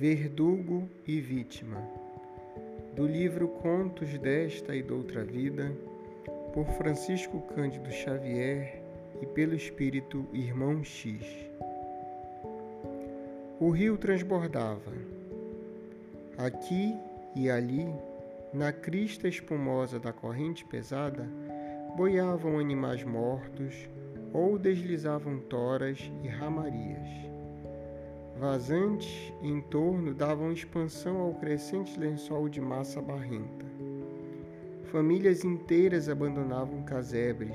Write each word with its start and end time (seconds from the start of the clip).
Verdugo 0.00 0.88
e 1.06 1.20
Vítima, 1.20 1.76
do 2.96 3.06
livro 3.06 3.48
Contos 3.48 4.18
desta 4.18 4.74
e 4.74 4.82
doutra 4.82 5.22
vida, 5.22 5.76
por 6.54 6.64
Francisco 6.68 7.42
Cândido 7.54 7.92
Xavier 7.92 8.82
e 9.20 9.26
pelo 9.26 9.54
espírito 9.54 10.26
Irmão 10.32 10.82
X. 10.82 11.22
O 13.60 13.68
rio 13.68 13.98
transbordava. 13.98 14.90
Aqui 16.38 16.96
e 17.36 17.50
ali, 17.50 17.86
na 18.54 18.72
crista 18.72 19.28
espumosa 19.28 20.00
da 20.00 20.14
corrente 20.14 20.64
pesada, 20.64 21.28
boiavam 21.94 22.58
animais 22.58 23.04
mortos 23.04 23.86
ou 24.32 24.58
deslizavam 24.58 25.40
toras 25.40 26.10
e 26.24 26.26
ramarias. 26.26 27.39
Vazantes 28.40 29.34
em 29.42 29.60
torno 29.60 30.14
davam 30.14 30.50
expansão 30.50 31.18
ao 31.18 31.34
crescente 31.34 32.00
lençol 32.00 32.48
de 32.48 32.58
massa 32.58 32.98
barrenta. 32.98 33.66
Famílias 34.84 35.44
inteiras 35.44 36.08
abandonavam 36.08 36.82
casebres 36.82 37.54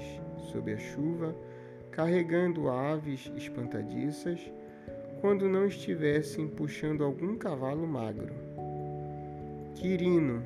sob 0.51 0.71
a 0.71 0.77
chuva, 0.77 1.35
carregando 1.89 2.69
aves 2.69 3.31
espantadiças, 3.35 4.39
quando 5.21 5.49
não 5.49 5.65
estivessem 5.65 6.47
puxando 6.47 7.03
algum 7.03 7.35
cavalo 7.35 7.87
magro. 7.87 8.35
Quirino, 9.73 10.43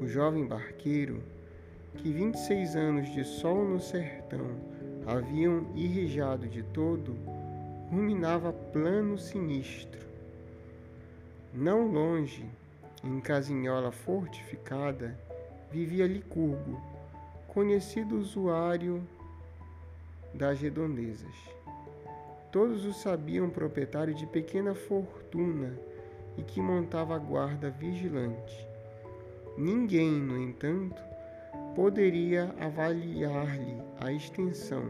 o 0.00 0.06
jovem 0.06 0.46
barqueiro, 0.46 1.22
que 1.94 2.10
26 2.10 2.74
anos 2.74 3.12
de 3.12 3.22
sol 3.22 3.68
no 3.68 3.78
sertão 3.78 4.46
haviam 5.06 5.66
irrijado 5.76 6.48
de 6.48 6.62
todo, 6.62 7.14
ruminava 7.90 8.52
plano 8.52 9.16
sinistro. 9.16 10.06
Não 11.54 11.86
longe, 11.86 12.44
em 13.02 13.18
casinhola 13.20 13.90
fortificada, 13.90 15.18
vivia 15.70 16.06
Licurgo, 16.06 16.80
conhecido 17.48 18.18
usuário 18.18 19.02
das 20.34 20.60
redondezas. 20.60 21.34
Todos 22.52 22.84
o 22.84 22.92
sabiam 22.92 23.48
proprietário 23.48 24.14
de 24.14 24.26
pequena 24.26 24.74
fortuna 24.74 25.72
e 26.36 26.42
que 26.42 26.60
montava 26.60 27.18
guarda 27.18 27.70
vigilante. 27.70 28.66
Ninguém, 29.56 30.12
no 30.12 30.38
entanto, 30.38 31.02
poderia 31.74 32.54
avaliar-lhe 32.60 33.82
a 34.00 34.12
extensão, 34.12 34.88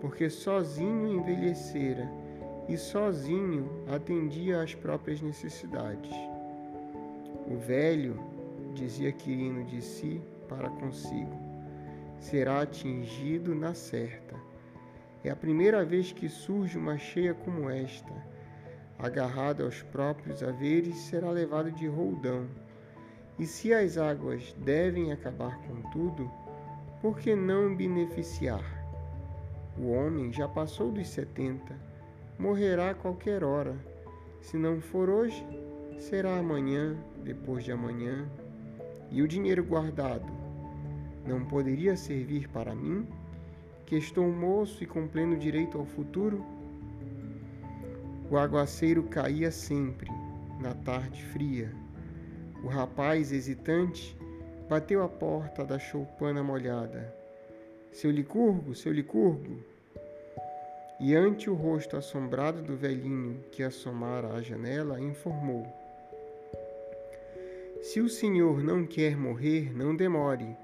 porque 0.00 0.30
sozinho 0.30 1.06
envelhecera 1.06 2.10
e 2.68 2.76
sozinho 2.76 3.84
atendia 3.88 4.62
às 4.62 4.74
próprias 4.74 5.20
necessidades. 5.20 6.10
O 7.46 7.56
velho, 7.56 8.18
dizia 8.74 9.12
Quirino 9.12 9.64
de 9.64 9.82
si 9.82 10.20
para 10.48 10.70
consigo, 10.70 11.36
será 12.18 12.62
atingido 12.62 13.54
na 13.54 13.74
certa. 13.74 14.36
É 15.22 15.30
a 15.30 15.36
primeira 15.36 15.84
vez 15.84 16.12
que 16.12 16.28
surge 16.28 16.78
uma 16.78 16.96
cheia 16.96 17.34
como 17.34 17.68
esta. 17.68 18.12
Agarrado 18.98 19.64
aos 19.64 19.82
próprios 19.82 20.42
haveres, 20.42 20.96
será 20.96 21.30
levado 21.30 21.70
de 21.72 21.86
roldão 21.86 22.46
e 23.40 23.46
se 23.46 23.72
as 23.72 23.96
águas 23.96 24.54
devem 24.58 25.12
acabar 25.12 25.58
com 25.62 25.80
tudo, 25.90 26.30
por 27.00 27.18
que 27.18 27.34
não 27.34 27.74
beneficiar? 27.74 28.79
O 29.78 29.90
homem 29.90 30.32
já 30.32 30.48
passou 30.48 30.90
dos 30.90 31.08
setenta, 31.08 31.74
morrerá 32.38 32.90
a 32.90 32.94
qualquer 32.94 33.44
hora. 33.44 33.74
Se 34.40 34.56
não 34.56 34.80
for 34.80 35.08
hoje, 35.08 35.46
será 35.98 36.38
amanhã, 36.38 36.96
depois 37.22 37.64
de 37.64 37.72
amanhã. 37.72 38.28
E 39.10 39.22
o 39.22 39.28
dinheiro 39.28 39.64
guardado 39.64 40.32
não 41.26 41.44
poderia 41.44 41.96
servir 41.96 42.48
para 42.48 42.74
mim, 42.74 43.06
que 43.86 43.96
estou 43.96 44.30
moço 44.30 44.82
e 44.82 44.86
com 44.86 45.08
pleno 45.08 45.36
direito 45.36 45.78
ao 45.78 45.84
futuro? 45.84 46.44
O 48.30 48.36
aguaceiro 48.36 49.02
caía 49.04 49.50
sempre, 49.50 50.08
na 50.60 50.74
tarde 50.74 51.24
fria 51.26 51.72
o 52.62 52.68
rapaz, 52.68 53.32
hesitante, 53.32 54.16
bateu 54.68 55.02
à 55.02 55.08
porta 55.08 55.64
da 55.64 55.78
choupana 55.78 56.42
molhada. 56.42 57.19
Seu 57.92 58.10
Licurgo, 58.10 58.74
seu 58.74 58.92
Licurgo! 58.92 59.58
E 61.00 61.14
ante 61.14 61.50
o 61.50 61.54
rosto 61.54 61.96
assombrado 61.96 62.62
do 62.62 62.76
velhinho 62.76 63.42
que 63.50 63.62
assomara 63.62 64.34
à 64.34 64.40
janela, 64.40 65.00
informou: 65.00 65.66
Se 67.82 68.00
o 68.00 68.08
senhor 68.08 68.62
não 68.62 68.86
quer 68.86 69.16
morrer, 69.16 69.74
não 69.74 69.96
demore. 69.96 70.56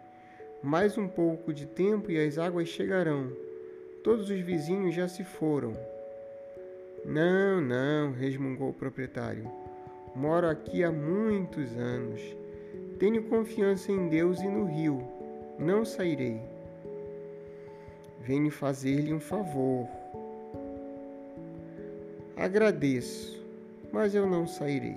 Mais 0.63 0.97
um 0.97 1.09
pouco 1.09 1.53
de 1.53 1.67
tempo 1.67 2.11
e 2.11 2.19
as 2.19 2.39
águas 2.39 2.69
chegarão. 2.69 3.33
Todos 4.05 4.31
os 4.31 4.41
vizinhos 4.41 4.95
já 4.95 5.09
se 5.09 5.25
foram. 5.25 5.73
Não, 7.05 7.61
não, 7.61 8.13
resmungou 8.13 8.71
o 8.71 8.75
proprietário. 8.75 9.51
Moro 10.15 10.49
aqui 10.49 10.85
há 10.85 10.93
muitos 10.93 11.77
anos. 11.77 12.21
Tenho 12.99 13.25
confiança 13.25 13.91
em 13.91 14.09
Deus 14.09 14.41
e 14.41 14.47
no 14.47 14.65
rio. 14.65 15.03
Não 15.59 15.85
sairei. 15.85 16.56
Venho 18.27 18.51
fazer-lhe 18.51 19.15
um 19.15 19.21
favor. 19.21 19.87
Agradeço, 22.37 23.41
mas 23.93 24.17
eu 24.17 24.29
não 24.29 24.49
sairei. 24.49 24.97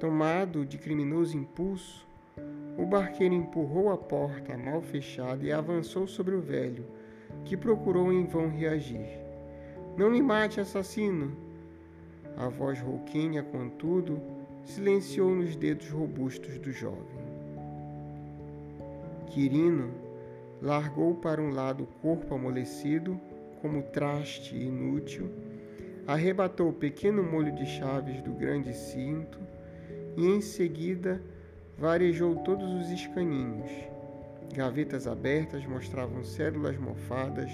Tomado 0.00 0.66
de 0.66 0.78
criminoso 0.78 1.36
impulso, 1.36 2.04
o 2.76 2.84
barqueiro 2.84 3.36
empurrou 3.36 3.92
a 3.92 3.96
porta 3.96 4.58
mal 4.58 4.82
fechada 4.82 5.44
e 5.44 5.52
avançou 5.52 6.08
sobre 6.08 6.34
o 6.34 6.40
velho, 6.40 6.84
que 7.44 7.56
procurou 7.56 8.12
em 8.12 8.26
vão 8.26 8.48
reagir. 8.48 9.06
Não 9.96 10.10
me 10.10 10.20
mate, 10.20 10.58
assassino! 10.58 11.36
A 12.36 12.48
voz 12.48 12.80
rouquinha, 12.80 13.44
contudo, 13.44 14.20
silenciou 14.64 15.30
nos 15.30 15.54
dedos 15.54 15.88
robustos 15.88 16.58
do 16.58 16.72
jovem. 16.72 17.24
Quirino 19.28 20.05
largou 20.60 21.14
para 21.14 21.40
um 21.40 21.50
lado 21.50 21.84
o 21.84 22.00
corpo 22.00 22.34
amolecido, 22.34 23.20
como 23.60 23.82
traste 23.82 24.56
inútil, 24.56 25.30
arrebatou 26.06 26.68
o 26.68 26.72
pequeno 26.72 27.22
molho 27.22 27.52
de 27.54 27.66
chaves 27.66 28.22
do 28.22 28.32
grande 28.32 28.72
cinto 28.74 29.38
e, 30.16 30.24
em 30.24 30.40
seguida, 30.40 31.20
varejou 31.76 32.36
todos 32.36 32.72
os 32.72 32.90
escaninhos. 32.90 33.70
Gavetas 34.54 35.06
abertas 35.06 35.66
mostravam 35.66 36.22
células 36.22 36.78
mofadas, 36.78 37.50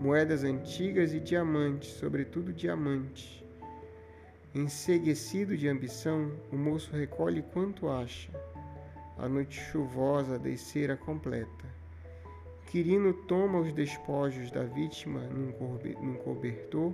moedas 0.00 0.44
antigas 0.44 1.14
e 1.14 1.20
diamantes, 1.20 1.90
sobretudo 1.90 2.52
diamantes. 2.52 3.42
Enseguecido 4.54 5.56
de 5.56 5.68
ambição, 5.68 6.32
o 6.50 6.56
moço 6.56 6.94
recolhe 6.94 7.42
quanto 7.42 7.88
acha. 7.88 8.30
A 9.18 9.28
noite 9.28 9.60
chuvosa 9.60 10.38
descera 10.38 10.96
completa. 10.96 11.75
Quirino 12.66 13.12
toma 13.12 13.60
os 13.60 13.72
despojos 13.72 14.50
da 14.50 14.64
vítima 14.64 15.20
num 15.20 16.14
cobertor 16.14 16.92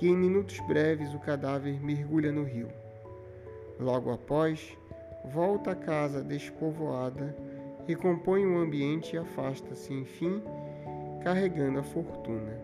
e, 0.00 0.08
em 0.08 0.16
minutos 0.16 0.60
breves, 0.60 1.14
o 1.14 1.18
cadáver 1.18 1.82
mergulha 1.82 2.30
no 2.30 2.44
rio. 2.44 2.68
Logo 3.80 4.12
após, 4.12 4.76
volta 5.24 5.70
à 5.70 5.74
casa 5.74 6.22
despovoada, 6.22 7.34
recompõe 7.86 8.44
o 8.44 8.58
ambiente 8.58 9.16
e 9.16 9.18
afasta-se, 9.18 9.92
enfim, 9.92 10.42
carregando 11.22 11.78
a 11.78 11.82
fortuna. 11.82 12.60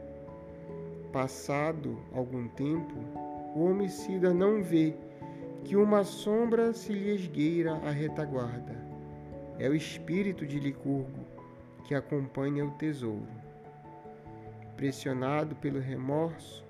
Passado 1.11 1.99
algum 2.13 2.49
tempo, 2.49 2.95
o 3.57 3.65
homicida 3.65 4.33
não 4.35 4.63
vê 4.63 4.95
que 5.65 5.75
uma 5.75 6.05
sombra 6.05 6.75
se 6.75 6.93
lhe 6.93 7.15
esgueira 7.15 7.73
à 7.77 7.91
retaguarda. 7.91 8.79
É 9.59 9.69
o 9.69 9.75
espírito 9.75 10.47
de 10.47 10.61
Licurgo 10.61 11.20
que 11.81 11.95
acompanha 11.95 12.65
o 12.65 12.71
tesouro. 12.73 13.29
Pressionado 14.77 15.55
pelo 15.57 15.81
remorso, 15.81 16.65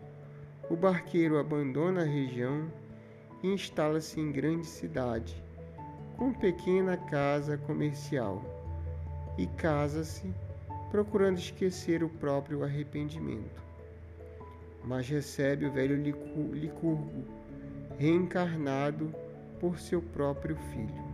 o 0.68 0.76
barqueiro 0.76 1.38
abandona 1.38 2.02
a 2.02 2.06
região 2.06 2.70
e 3.42 3.48
instala-se 3.48 4.20
em 4.20 4.30
grande 4.30 4.66
cidade, 4.66 5.42
com 6.16 6.32
pequena 6.32 6.96
casa 6.96 7.56
comercial, 7.58 8.42
e 9.38 9.46
casa-se 9.46 10.32
procurando 10.90 11.38
esquecer 11.38 12.02
o 12.02 12.08
próprio 12.08 12.64
arrependimento 12.64 13.70
mas 14.84 15.08
recebe 15.08 15.66
o 15.66 15.72
velho 15.72 15.96
Licurgo, 15.96 17.24
reencarnado 17.98 19.14
por 19.58 19.78
seu 19.78 20.00
próprio 20.00 20.56
filho. 20.56 21.09